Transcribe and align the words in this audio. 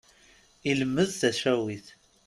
Ilemmed 0.69 1.09
tacawit. 1.19 1.87